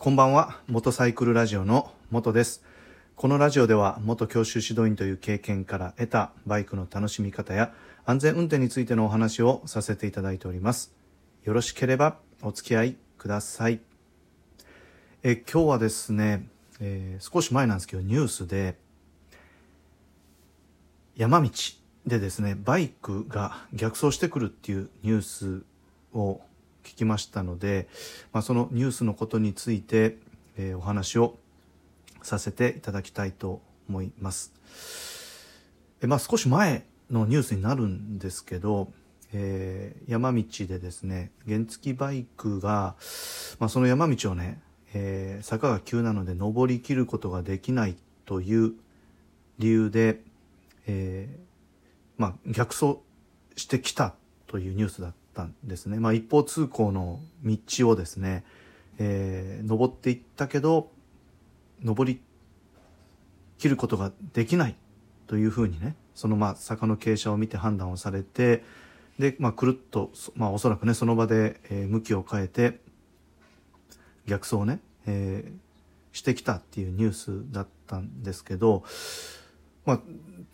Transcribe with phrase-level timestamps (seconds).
[0.00, 2.64] こんばんは、元サイクルラジオの元です。
[3.16, 7.74] このラジオでは、元教習指導員という経験から得たバイクの楽しみ方や
[8.06, 10.94] 安全運転についてのお話をさせていただいております。
[11.44, 13.80] よろしければお付き合いください。
[15.22, 16.48] え今日はですね、
[16.80, 18.78] えー少し前なんですけど、ニュースで、
[21.14, 21.50] 山道
[22.06, 25.62] でですね、バイクが逆走してくるっていうニュース
[26.14, 26.40] を
[26.84, 27.88] 聞きましたので、
[28.32, 30.18] まあ、そのニュースのことについて、
[30.56, 31.36] えーお話を
[32.22, 34.52] させていただきたいと思います。
[36.02, 38.92] えまあ、少し前のニュースになるんですけど、
[39.32, 42.94] えー山道でですね、原付バイクが、
[43.58, 44.60] まあ、その山道をね、
[44.94, 48.72] えー坂が急なので登りきることができないという
[49.58, 50.20] 理由で、
[50.86, 51.50] えー
[52.20, 52.98] まあ、逆走
[53.56, 54.14] してきた
[54.46, 55.98] というニュースだったんですね。
[55.98, 58.44] まあ、一方通行の道をですね、
[58.98, 60.90] えー登っていったけど、
[61.82, 62.20] 登り
[63.58, 64.74] 切ることができない
[65.26, 68.62] というふうにね、そのまあ坂の傾斜を見て判断をされて、
[69.18, 72.80] で、まあ、くるっと、まあ、おそらくね、その場で、え向きを変えて、
[74.26, 75.70] 逆走をね、えー
[76.12, 78.82] してきたっていうニュースだったんですけど、
[79.86, 80.00] まあ、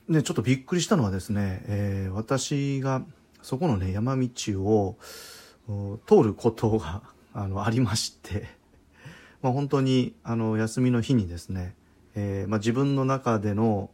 [0.08, 3.02] ね、ちょっとびっくりしたのはですね、えー私が
[3.47, 4.28] そこのね、山道
[4.61, 4.97] を
[6.05, 7.02] 通ることが
[7.33, 8.48] あのありまして、
[9.41, 11.77] まあ、本当にあの休みの日にですね、
[12.17, 13.91] えーまあ、自分の中での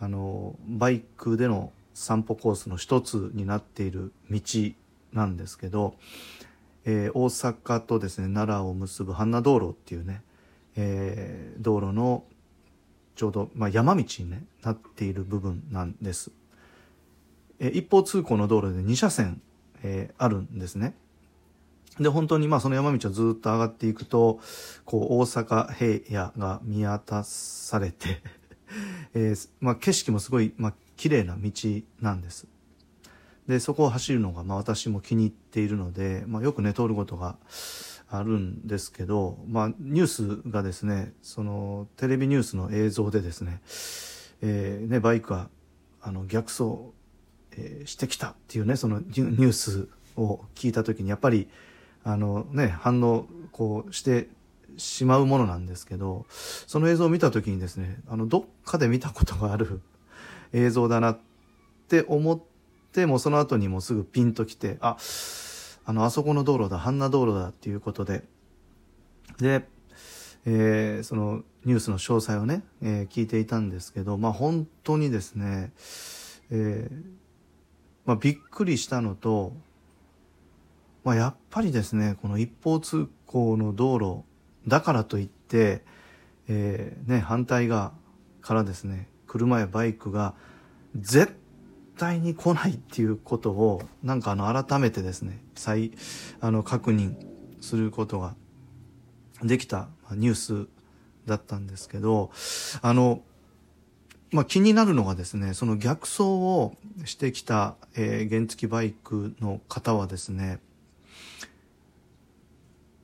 [0.00, 4.40] あのバイクでの散歩コースの一つになっている道
[5.12, 5.94] なんですけど、
[6.84, 10.22] えー大阪とですね奈良を結ぶ阪奈道路っていうね、
[10.74, 12.24] えー道路の
[13.14, 16.32] ちょうど、まあ、山道に、ね、なっている部分なんです。
[17.60, 19.40] え一方通行の道路で2車線、
[19.82, 20.94] えーあるんですね。
[21.98, 24.40] で、本当にまあその山道をずっと上がっていくと、
[24.86, 28.22] こう大阪平野が見渡されて、
[29.14, 31.50] えーまあ景色もすごい、まあ綺麗な道
[32.00, 32.46] なんです。
[33.46, 37.36] で、そこを走るのがまあ私も気に入っているので、まあよくね、通ることが
[38.08, 40.06] あるんですけど、まあニュー
[40.42, 43.60] スがですね、そのテレビニュースの映像でですね、
[44.40, 45.50] えーね、バイクが
[46.00, 46.92] あの逆走、
[47.56, 51.48] えーしてきたっていうね、そのニュースを聞いたときにやっぱり
[52.04, 54.28] あのね、反応こうして
[54.76, 59.80] しまうものなんですけど、その映像を見たときにですね、あの、どっかで見たことがある
[60.52, 61.18] 映像だなっ
[61.88, 62.40] て思っ
[62.92, 64.96] て、もその後にもすぐピンときて、あ、
[65.84, 68.24] あの、あそこの道路だ、阪奈道路だっていうことで、
[69.38, 69.66] で、
[70.46, 75.72] えーそのニュースの詳細をね、えー聞いていたんですけど、まあ本当にですね、
[76.50, 77.20] えー
[78.04, 79.52] まあびっくりしたのと、
[81.04, 84.22] まあ、やっぱりですね、この一方通行の道路
[84.68, 85.82] だからといって、
[86.48, 87.92] えーね、反対側
[88.42, 90.34] からですね、車やバイクが
[90.96, 91.36] 絶
[91.96, 95.92] 対に来ないっていうことを、なんかあの、改めてですね、再、
[96.40, 97.14] あの、確認
[97.60, 98.34] することが
[99.42, 100.68] できたニュース
[101.26, 102.30] だったんですけど、
[102.82, 103.22] あの、
[104.32, 110.60] まあ、気になるのがですね、その逆走をしてきた、えー原付バイクの方はですね、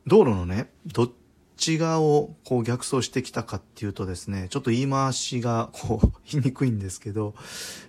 [0.06, 1.10] 道路のね、どっ
[1.56, 7.34] ち側をこう逆走してきたかっていうとですね、ちょっと言い回しがこう 言いにくいんですけど、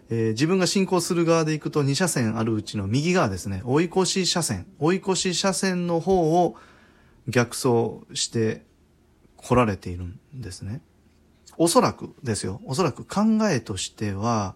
[0.10, 6.56] えー自分が進行する側で行くと2車線あるうちの右側ですね、追い越し車線、追い越し車線の方を
[7.28, 8.66] 逆走して
[9.36, 10.82] 来られているんですね。
[11.58, 12.62] おそらくですよ。
[12.66, 14.56] おそらく考えとしては、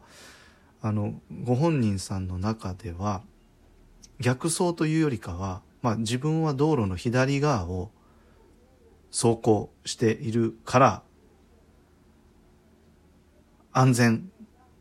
[0.82, 1.14] あの、
[1.44, 3.22] ご本人さんの中では、
[4.20, 7.90] 逆走というよりかは、まあ自分は道路の左側を
[9.12, 11.04] 走行しているから、
[13.74, 14.32] 安全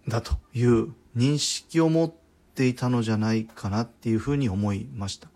[0.09, 2.12] だという認識を持っ
[2.54, 5.28] ていたのじゃないかなっていうふうに思いました。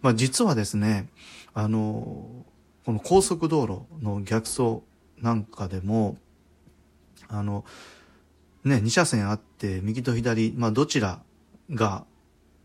[0.00, 1.08] まあ実はですね、
[1.52, 2.26] あの、
[2.86, 4.80] この高速道路の逆走
[5.18, 6.16] なんかでも、
[7.28, 7.64] あの、
[8.64, 11.20] ね、2車線あって、右と左、まあどちら
[11.70, 12.04] が、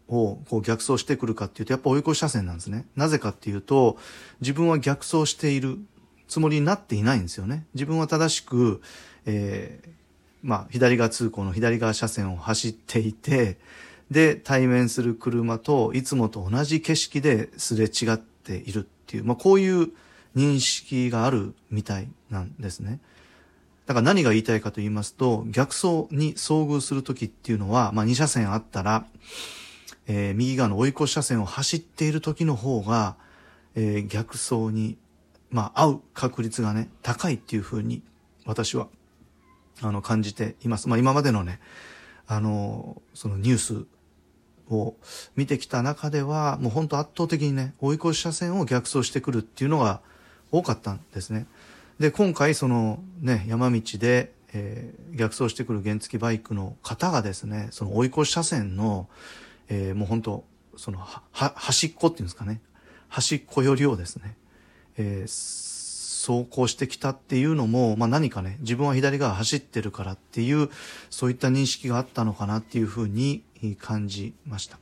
[0.07, 2.85] をこう逆走してくるかっていうと、やっぱ追い越し車線なんですね。
[2.95, 3.97] なぜかっていうと、
[4.39, 5.79] 自分は逆走している
[6.27, 7.65] つもりになっていないんですよね。
[7.73, 8.81] 自分は正しく、
[9.25, 9.89] えー
[10.45, 13.57] まあ左側通行の左側車線を走っていて、
[14.11, 19.89] で、対面する車といつもと同じ景色ですれ違っているっていう、まあこういう
[20.35, 22.99] 認識があるみたいなんですね。
[23.85, 29.05] だから何が言いたいかと言いますと、逆走に遭遇するときっていうのは、まあ2車線あったら、
[30.07, 33.15] えー右側の追い越し車線を走っている時の方が、
[33.75, 34.97] えー逆走に
[35.55, 38.01] まあ、会う確率がね、高いっていうふうに、
[38.45, 38.87] 私は、
[39.81, 40.89] あの、感じています。
[40.89, 41.61] まあ、今までのね、
[42.27, 43.85] あの、そのニュース
[44.69, 44.95] を
[45.38, 50.01] 見てきた中では、もう本当圧倒的にね、追い越し車線を逆走してくるっていうのが
[50.51, 51.47] 多かったんですね。
[52.00, 59.07] で、今回そのね、山道で、えー、逆走してくる原付バイクの方がですね、その追い越し車線の、
[59.69, 60.45] えー、もう本当
[60.77, 62.62] その、は、端っこっていうんですかね、
[63.07, 64.36] 端っこよりをですね、
[64.97, 65.86] えー、
[66.25, 70.69] 走行してきたっていうのも、まあ何かね、自分は左側走ってるからっていう、
[71.09, 73.44] そういった認識があったのかなっていうふうに
[73.80, 74.80] 感じました。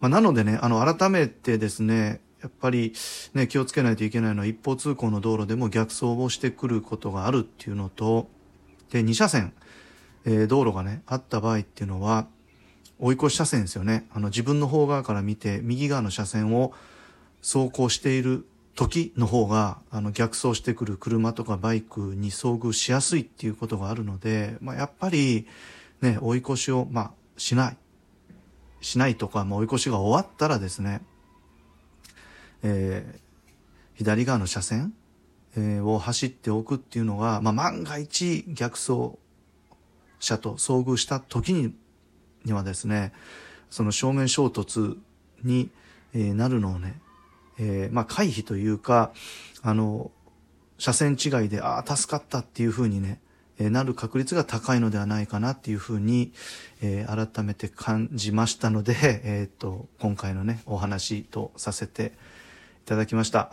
[0.00, 2.92] まあ、なのでね、あの、改めてですね、やっぱり
[3.34, 8.28] ね、気をつけないといけないのは一方通行の道路でも逆走をしてくることがあるっていうのと、
[8.90, 9.52] で、2車線、
[10.24, 12.26] えー、道路がね、あった場合っていうのは、
[12.98, 14.06] 追い越し車線ですよね。
[14.12, 16.72] あの、自分の方側から見て、右側の車線を
[17.42, 25.46] 走行している時の方が、あの、逆走してくる車とかバイクに遭遇しやすいっていうことがあるので、まあ、やっぱり、
[26.00, 27.76] ね、追い越しを、まあ、しない。
[28.80, 31.02] しないとか、まあ、追い越しが終わったらですね、
[32.62, 33.20] えー、
[33.94, 34.94] 左側の車線、
[35.56, 39.18] えー、を走っておくっていうのが、まあ、万が一逆走
[40.18, 41.74] 車と遭遇した時に
[42.44, 43.12] にはですね、
[43.70, 44.96] その正面衝突
[45.44, 45.70] に、
[46.12, 47.00] えー、なるのをね、
[47.58, 49.12] えー、まあ、回避というか、
[49.62, 50.10] あの、
[50.78, 53.20] 車線違いで、ああ、助かったっていうふうにね、
[53.58, 56.32] なる確率が高いのではないかなっていうふうに、
[56.80, 58.94] えー、改めて感じましたので、
[59.24, 62.12] えっ、と、今回のね、お話とさせて
[62.84, 63.52] いただきました。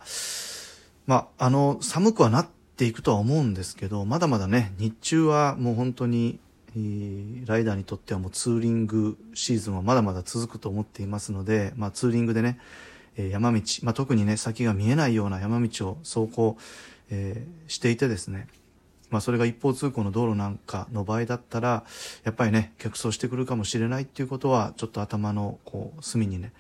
[1.05, 6.39] まあ、あの、寒くはなっていくとは思うんですけど、まだまだね、日中はもう本当に、
[7.45, 12.59] ライダーにとってはもうツーリングシーズンはまだまだ続くと思っていますので、まあ、ツーリングでね、
[13.17, 16.57] 山道、まあ、特にね、先が見えないような山道を走行、
[17.09, 18.47] えー、していてですね、
[19.09, 21.83] まあ、それが一方通行の道路なんかの場合だったら、
[22.23, 26.53] やっぱりね、逆走してくるかもしれないっていうことは、ちょっと頭のこう隅にね、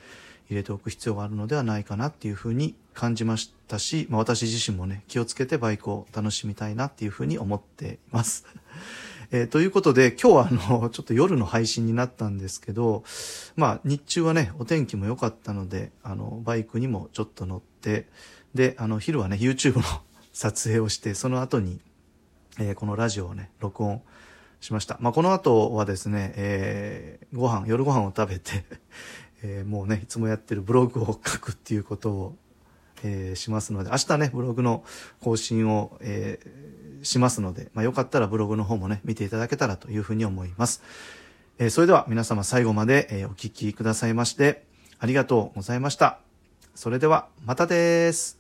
[0.49, 8.45] 入れておく必要があるのではないかなっていうふうに感じましたし、まあ、私自身もね、気をつけてバイクを楽しみたいなっていうふうに思っています。
[9.31, 13.03] えー、ということで、今日はあの、ちょっと夜の配信になったんですけど、
[13.55, 18.07] まあ、日中はね、お天気も良かったので、あの、バイクにもちょっと乗って、
[18.55, 19.83] で、あの、昼はね、YouTube の
[20.33, 21.79] 撮影をして、その後に、
[22.57, 24.01] えー、このラジオをね、録音
[24.61, 24.97] しました。
[24.99, 28.65] まあ、この後はですね、えー、ご飯、夜ご飯を食べて
[29.43, 32.35] えー、もうね、いつもやってるブログを書くっていうことを、
[33.03, 34.83] えー、しますので、明日ね、ブログの
[35.21, 40.81] 更新を、えー、しますので、まあ、よかったらブログの方もね、見ていただけたらというふうに思います。
[41.57, 44.65] えー、それでは皆様最後まで、え、お聴きくださいまして、
[44.99, 46.19] ありがとうございました。
[46.75, 48.38] それでは、またです。